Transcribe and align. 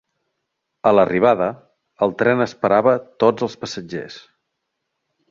A 0.91 0.93
l'arribada, 0.93 1.49
el 2.05 2.15
tren 2.21 2.41
esperava 2.45 2.93
tots 3.25 3.47
els 3.49 3.57
passatgers. 3.65 4.17